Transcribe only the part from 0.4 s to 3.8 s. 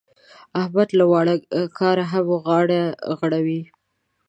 احمد له واړه کاره هم غاړه غړوي.